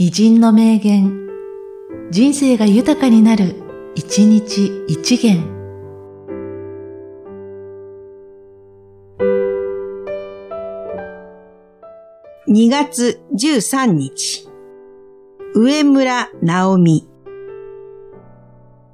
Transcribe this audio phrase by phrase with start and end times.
[0.00, 1.28] 偉人の名言、
[2.12, 3.56] 人生が豊かになる、
[3.96, 5.42] 一日一元。
[12.46, 14.48] 2月13日、
[15.56, 17.08] 上村直美。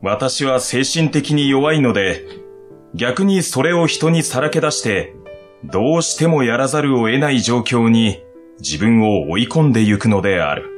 [0.00, 2.24] 私は精神的に弱いので、
[2.94, 5.14] 逆にそれを人にさらけ出して、
[5.64, 8.22] どうしてもやらざるを得ない状況に
[8.58, 10.73] 自分を追い込んでゆくのである。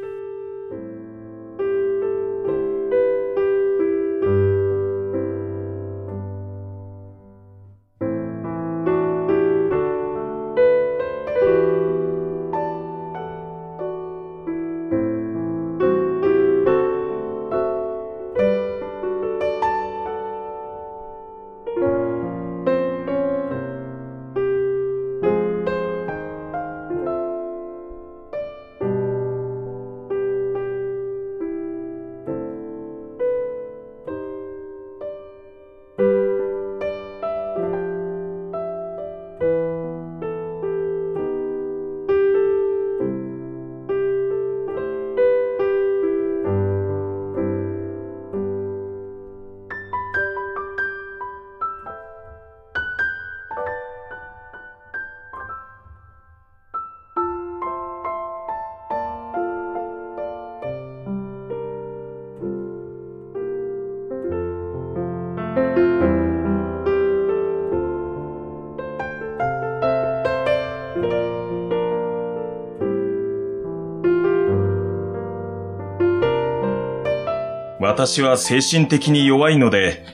[77.87, 80.05] 私は精神的に弱いので、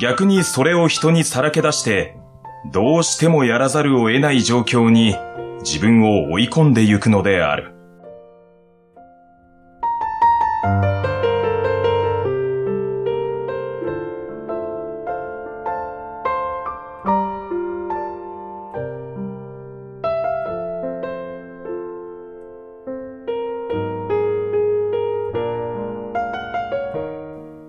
[0.00, 2.16] 逆にそれを人にさらけ出して、
[2.72, 5.16] どうしてもやらざるを得ない状況に
[5.62, 7.74] 自分を追い込んでゆくのである。